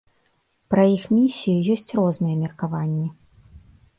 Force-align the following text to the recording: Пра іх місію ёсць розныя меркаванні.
Пра 0.73 0.85
іх 0.97 1.03
місію 1.17 1.57
ёсць 1.77 1.93
розныя 1.99 2.35
меркаванні. 2.41 3.05